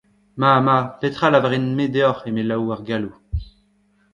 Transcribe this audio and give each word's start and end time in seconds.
Ma! 0.35 0.51
ma! 0.65 0.75
petra 0.99 1.27
a 1.27 1.31
lavarin-me 1.33 1.85
deoc’h, 1.95 2.21
eme 2.29 2.43
Laou 2.47 2.67
ar 2.73 2.81
Gallou. 2.89 3.15